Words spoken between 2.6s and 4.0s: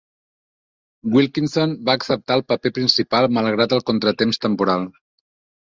principal malgrat el